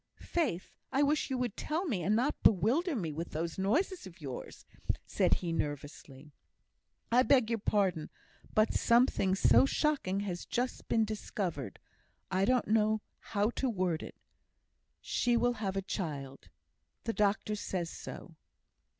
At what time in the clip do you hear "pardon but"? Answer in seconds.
7.59-8.73